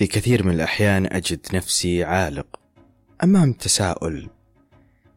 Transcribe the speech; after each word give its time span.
في 0.00 0.06
كثير 0.06 0.46
من 0.46 0.54
الأحيان 0.54 1.06
أجد 1.06 1.40
نفسي 1.54 2.04
عالق 2.04 2.46
أمام 3.24 3.52
تساؤل 3.52 4.28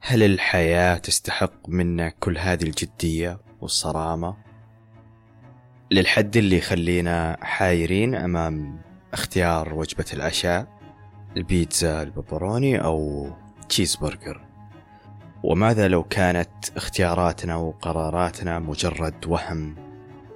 هل 0.02 0.24
الحياة 0.24 0.98
تستحق 0.98 1.70
منا 1.70 2.09
كل 2.09 2.38
هذه 2.38 2.63
الجدية 2.63 3.40
والصرامة؟ 3.61 4.35
للحد 5.92 6.38
اللي 6.38 6.58
يخلينا 6.58 7.38
حايرين 7.42 8.16
أمام 8.16 8.82
اختيار 9.14 9.73
وجبة 9.73 10.05
العشاء 10.14 10.68
البيتزا 11.38 12.04
الببروني 12.04 12.84
أو 12.84 13.29
تشيز 13.70 13.95
برجر 13.95 14.41
وماذا 15.43 15.88
لو 15.88 16.04
كانت 16.04 16.70
اختياراتنا 16.75 17.55
وقراراتنا 17.55 18.59
مجرد 18.59 19.25
وهم 19.27 19.75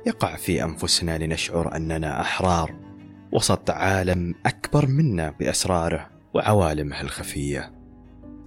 يقع 0.06 0.36
في 0.36 0.64
أنفسنا 0.64 1.18
لنشعر 1.18 1.76
أننا 1.76 2.22
أحرار 2.22 2.87
وسط 3.32 3.70
عالم 3.70 4.36
أكبر 4.46 4.88
منا 4.88 5.30
بأسراره 5.30 6.10
وعوالمه 6.34 7.02
الخفية. 7.02 7.74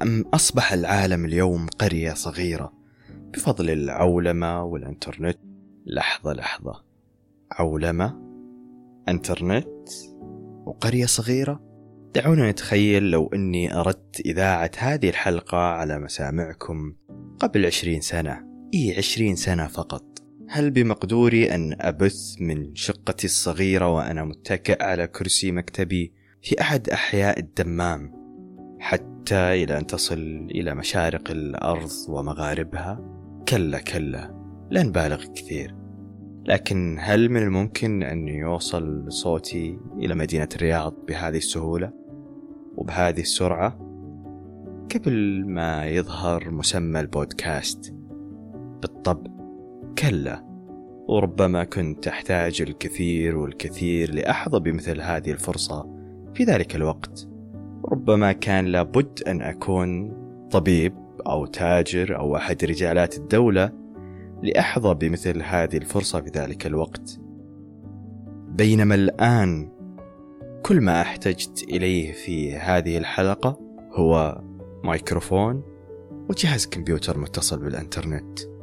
أم 0.02 0.24
أصبح 0.34 0.72
العالم 0.72 1.24
اليوم 1.24 1.66
قرية 1.66 2.12
صغيرة 2.12 2.72
بفضل 3.34 3.70
العولمة 3.70 4.62
والإنترنت؟ 4.62 5.38
لحظة 5.86 6.32
لحظة. 6.32 6.84
عولمة 7.52 8.20
إنترنت 9.08 9.88
وقرية 10.66 11.06
صغيرة؟ 11.06 11.60
دعونا 12.14 12.50
نتخيل 12.50 13.10
لو 13.10 13.26
أني 13.26 13.80
أردت 13.80 14.20
إذاعة 14.20 14.70
هذه 14.78 15.08
الحلقة 15.08 15.58
على 15.58 15.98
مسامعكم 15.98 16.94
قبل 17.38 17.66
عشرين 17.66 18.00
سنة. 18.00 18.50
إي 18.74 18.94
عشرين 18.98 19.36
سنة 19.36 19.66
فقط. 19.66 20.04
هل 20.52 20.70
بمقدوري 20.70 21.54
أن 21.54 21.76
أبث 21.80 22.36
من 22.40 22.74
شقتي 22.74 23.24
الصغيرة 23.24 23.94
وأنا 23.94 24.24
متكئ 24.24 24.82
على 24.82 25.06
كرسي 25.06 25.52
مكتبي 25.52 26.12
في 26.42 26.60
أحد 26.60 26.88
أحياء 26.88 27.38
الدمام 27.38 28.12
حتى 28.80 29.34
إلى 29.34 29.78
أن 29.78 29.86
تصل 29.86 30.48
إلى 30.50 30.74
مشارق 30.74 31.30
الأرض 31.30 31.90
ومغاربها؟ 32.08 33.00
كلا 33.48 33.78
كلا 33.78 34.34
لا 34.70 34.82
نبالغ 34.82 35.24
كثير 35.24 35.74
لكن 36.44 36.96
هل 37.00 37.28
من 37.28 37.42
الممكن 37.42 38.02
أن 38.02 38.28
يوصل 38.28 39.12
صوتي 39.12 39.78
إلى 39.98 40.14
مدينة 40.14 40.48
الرياض 40.56 40.94
بهذه 41.08 41.36
السهولة 41.36 41.92
وبهذه 42.76 43.20
السرعة 43.20 43.78
قبل 44.94 45.44
ما 45.46 45.86
يظهر 45.86 46.50
مسمى 46.50 47.00
البودكاست 47.00 47.94
بالطبع 48.82 49.39
كلا. 50.00 50.44
وربما 51.08 51.64
كنت 51.64 52.08
أحتاج 52.08 52.62
الكثير 52.62 53.38
والكثير 53.38 54.14
لأحظى 54.14 54.60
بمثل 54.60 55.00
هذه 55.00 55.30
الفرصة 55.30 55.86
في 56.34 56.44
ذلك 56.44 56.76
الوقت. 56.76 57.28
ربما 57.84 58.32
كان 58.32 58.64
لابد 58.64 59.22
أن 59.26 59.42
أكون 59.42 60.12
طبيب 60.50 60.94
أو 61.26 61.46
تاجر 61.46 62.18
أو 62.18 62.36
أحد 62.36 62.64
رجالات 62.64 63.18
الدولة 63.18 63.72
لأحظى 64.42 64.94
بمثل 64.94 65.42
هذه 65.42 65.76
الفرصة 65.76 66.20
في 66.20 66.30
ذلك 66.30 66.66
الوقت. 66.66 67.20
بينما 68.48 68.94
الآن 68.94 69.72
كل 70.62 70.80
ما 70.80 71.00
احتجت 71.00 71.62
إليه 71.62 72.12
في 72.12 72.56
هذه 72.56 72.98
الحلقة 72.98 73.60
هو 73.92 74.42
مايكروفون 74.84 75.62
وجهاز 76.30 76.66
كمبيوتر 76.66 77.18
متصل 77.18 77.58
بالإنترنت. 77.58 78.59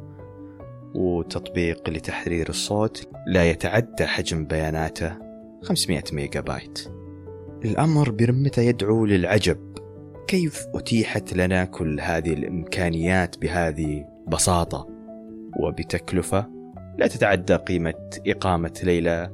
وتطبيق 0.94 1.90
لتحرير 1.90 2.48
الصوت 2.48 3.08
لا 3.26 3.50
يتعدى 3.50 4.06
حجم 4.06 4.44
بياناته 4.44 5.12
500 5.62 6.02
ميجا 6.12 6.40
بايت 6.40 6.88
الأمر 7.64 8.10
برمته 8.10 8.62
يدعو 8.62 9.06
للعجب؟ 9.06 9.78
كيف 10.28 10.66
أتيحت 10.74 11.32
لنا 11.32 11.64
كل 11.64 12.00
هذه 12.00 12.32
الإمكانيات 12.32 13.38
بهذه 13.38 14.04
بساطة؟ 14.28 14.88
وبتكلفة 15.60 16.46
لا 16.98 17.06
تتعدى 17.06 17.54
قيمة 17.54 18.20
إقامة 18.26 18.80
ليلة 18.82 19.30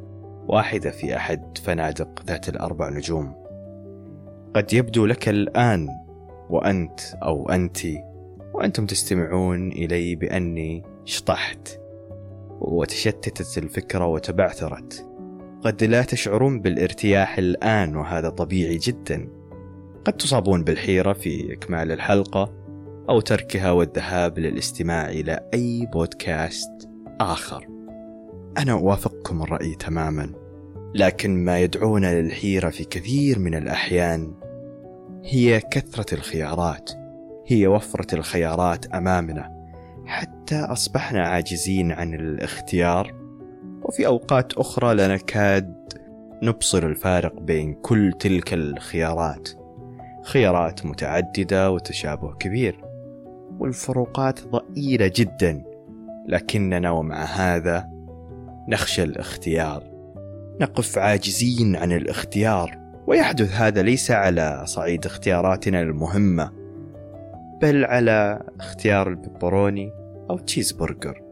واحدة 0.48 0.90
في 0.90 1.16
أحد 1.16 1.58
فنادق 1.58 2.22
ذات 2.26 2.48
الأربع 2.48 2.88
نجوم. 2.88 3.34
قد 4.54 4.72
يبدو 4.72 5.06
لك 5.06 5.28
الآن 5.28 5.88
وأنت 6.50 7.00
أو 7.22 7.48
أنت 7.48 7.78
وأنتم 8.54 8.86
تستمعون 8.86 9.72
إلي 9.72 10.14
بأني 10.14 10.82
شطحت 11.04 11.80
وتشتتت 12.60 13.58
الفكرة 13.58 14.06
وتبعثرت. 14.06 15.06
قد 15.62 15.84
لا 15.84 16.02
تشعرون 16.02 16.60
بالارتياح 16.60 17.38
الآن 17.38 17.96
وهذا 17.96 18.28
طبيعي 18.28 18.76
جدا. 18.76 19.28
قد 20.04 20.12
تصابون 20.12 20.64
بالحيرة 20.64 21.12
في 21.12 21.52
إكمال 21.52 21.92
الحلقة 21.92 22.52
أو 23.08 23.20
تركها 23.20 23.70
والذهاب 23.70 24.38
للاستماع 24.38 25.10
إلى 25.10 25.50
أي 25.54 25.88
بودكاست 25.92 26.88
آخر. 27.20 27.66
أنا 28.58 28.72
أوافقكم 28.72 29.42
الرأي 29.42 29.74
تماما 29.74 30.32
لكن 30.94 31.44
ما 31.44 31.60
يدعونا 31.60 32.20
للحيرة 32.20 32.70
في 32.70 32.84
كثير 32.84 33.38
من 33.38 33.54
الأحيان 33.54 34.34
هي 35.24 35.60
كثرة 35.60 36.14
الخيارات. 36.14 37.03
هي 37.46 37.66
وفرة 37.66 38.14
الخيارات 38.14 38.86
أمامنا 38.86 39.54
حتى 40.06 40.56
أصبحنا 40.56 41.26
عاجزين 41.26 41.92
عن 41.92 42.14
الاختيار. 42.14 43.14
وفي 43.82 44.06
أوقات 44.06 44.52
أخرى 44.52 44.94
لا 44.94 45.08
نكاد 45.08 45.74
نبصر 46.42 46.86
الفارق 46.86 47.40
بين 47.40 47.74
كل 47.74 48.12
تلك 48.20 48.54
الخيارات. 48.54 49.48
خيارات 50.24 50.86
متعددة 50.86 51.70
وتشابه 51.70 52.34
كبير 52.34 52.84
والفروقات 53.58 54.40
ضئيلة 54.46 55.12
جدا. 55.16 55.64
لكننا 56.28 56.90
ومع 56.90 57.24
هذا 57.24 57.88
نخشى 58.68 59.02
الاختيار. 59.02 59.82
نقف 60.60 60.98
عاجزين 60.98 61.76
عن 61.76 61.92
الاختيار 61.92 62.78
ويحدث 63.06 63.52
هذا 63.52 63.82
ليس 63.82 64.10
على 64.10 64.62
صعيد 64.66 65.06
اختياراتنا 65.06 65.82
المهمة. 65.82 66.63
بل 67.62 67.84
على 67.84 68.42
اختيار 68.60 69.08
البيبروني 69.08 69.92
أو 70.30 70.38
cheese 70.38 70.72
burger. 70.72 71.22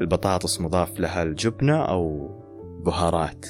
البطاطس 0.00 0.60
مضاف 0.60 1.00
لها 1.00 1.22
الجبنة 1.22 1.76
أو 1.76 2.30
بهارات. 2.86 3.46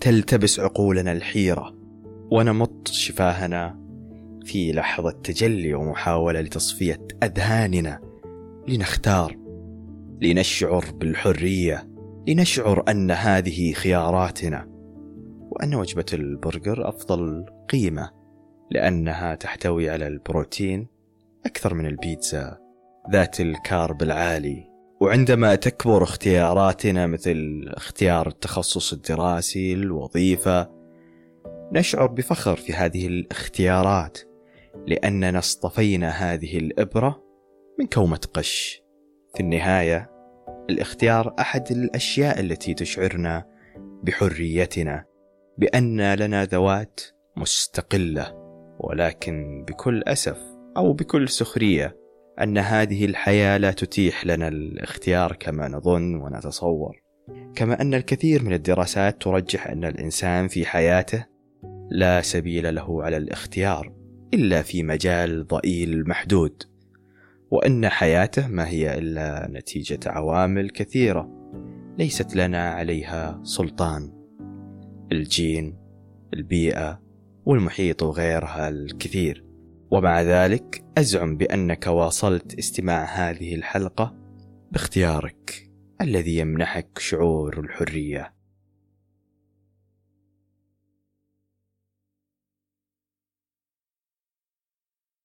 تلتبس 0.00 0.60
عقولنا 0.60 1.12
الحيرة 1.12 1.74
ونمط 2.32 2.88
شفاهنا 2.88 3.80
في 4.44 4.72
لحظة 4.72 5.10
تجلي 5.10 5.74
ومحاولة 5.74 6.40
لتصفية 6.40 7.06
أذهاننا 7.22 8.00
لنختار 8.68 9.36
لنشعر 10.22 10.84
بالحرية 10.94 11.88
لنشعر 12.28 12.84
أن 12.88 13.10
هذه 13.10 13.72
خياراتنا. 13.72 14.66
وأن 15.50 15.74
وجبة 15.74 16.06
البرجر 16.12 16.88
أفضل 16.88 17.46
قيمة 17.68 18.10
لأنها 18.70 19.34
تحتوي 19.34 19.90
على 19.90 20.06
البروتين 20.06 20.86
أكثر 21.46 21.74
من 21.74 21.86
البيتزا 21.86 22.58
ذات 23.12 23.40
الكارب 23.40 24.02
العالي. 24.02 24.70
وعندما 25.00 25.54
تكبر 25.54 26.02
اختياراتنا 26.02 27.06
مثل 27.06 27.64
اختيار 27.66 28.28
التخصص 28.28 28.92
الدراسي 28.92 29.72
الوظيفة 29.72 30.70
نشعر 31.72 32.06
بفخر 32.06 32.56
في 32.56 32.72
هذه 32.72 33.06
الاختيارات 33.06 34.18
لأننا 34.86 35.38
اصطفينا 35.38 36.08
هذه 36.08 36.58
الإبرة 36.58 37.24
من 37.78 37.86
كومة 37.86 38.20
قش. 38.34 38.82
في 39.34 39.40
النهاية 39.40 40.10
الاختيار 40.70 41.34
أحد 41.38 41.70
الأشياء 41.70 42.40
التي 42.40 42.74
تشعرنا 42.74 43.46
بحريتنا 44.02 45.04
بأن 45.58 46.14
لنا 46.14 46.44
ذوات 46.44 47.00
مستقلة 47.36 48.32
ولكن 48.80 49.64
بكل 49.68 50.02
أسف 50.02 50.38
أو 50.80 50.92
بكل 50.92 51.28
سخرية 51.28 51.96
أن 52.42 52.58
هذه 52.58 53.04
الحياة 53.04 53.58
لا 53.58 53.70
تتيح 53.70 54.26
لنا 54.26 54.48
الاختيار 54.48 55.32
كما 55.32 55.68
نظن 55.68 56.14
ونتصور. 56.14 57.02
كما 57.54 57.80
أن 57.80 57.94
الكثير 57.94 58.44
من 58.44 58.52
الدراسات 58.52 59.22
ترجح 59.22 59.66
أن 59.66 59.84
الإنسان 59.84 60.48
في 60.48 60.66
حياته 60.66 61.26
لا 61.90 62.20
سبيل 62.20 62.74
له 62.74 63.02
على 63.02 63.16
الاختيار 63.16 63.92
إلا 64.34 64.62
في 64.62 64.82
مجال 64.82 65.46
ضئيل 65.46 66.08
محدود 66.08 66.62
وأن 67.50 67.88
حياته 67.88 68.48
ما 68.48 68.68
هي 68.68 68.98
إلا 68.98 69.48
نتيجة 69.52 70.00
عوامل 70.06 70.70
كثيرة 70.70 71.30
ليست 71.98 72.36
لنا 72.36 72.70
عليها 72.70 73.40
سلطان. 73.42 74.12
الجين 75.12 75.78
البيئة 76.34 77.00
والمحيط 77.44 78.02
وغيرها 78.02 78.68
الكثير. 78.68 79.49
ومع 79.90 80.22
ذلك 80.22 80.84
أزعم 80.98 81.36
بأنك 81.36 81.86
واصلت 81.86 82.58
استماع 82.58 83.04
هذه 83.04 83.54
الحلقة 83.54 84.14
باختيارك 84.72 85.70
الذي 86.00 86.36
يمنحك 86.36 86.98
شعور 86.98 87.60
الحرية. 87.60 88.39